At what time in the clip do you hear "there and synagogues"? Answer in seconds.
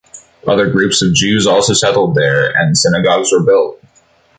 2.15-3.31